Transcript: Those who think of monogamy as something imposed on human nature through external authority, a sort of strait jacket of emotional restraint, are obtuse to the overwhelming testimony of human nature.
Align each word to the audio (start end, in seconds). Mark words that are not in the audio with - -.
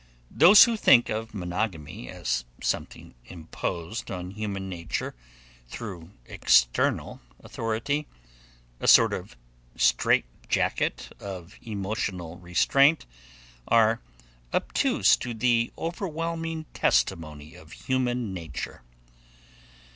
Those 0.31 0.63
who 0.63 0.77
think 0.77 1.09
of 1.09 1.31
monogamy 1.35 2.09
as 2.09 2.43
something 2.59 3.13
imposed 3.25 4.09
on 4.09 4.31
human 4.31 4.67
nature 4.67 5.13
through 5.67 6.09
external 6.25 7.21
authority, 7.43 8.07
a 8.79 8.87
sort 8.87 9.13
of 9.13 9.37
strait 9.75 10.25
jacket 10.49 11.15
of 11.19 11.53
emotional 11.61 12.39
restraint, 12.39 13.05
are 13.67 14.01
obtuse 14.51 15.15
to 15.17 15.35
the 15.35 15.71
overwhelming 15.77 16.65
testimony 16.73 17.53
of 17.53 17.71
human 17.71 18.33
nature. 18.33 18.81